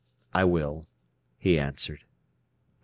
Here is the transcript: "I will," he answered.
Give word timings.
"I 0.33 0.45
will," 0.45 0.87
he 1.37 1.59
answered. 1.59 2.05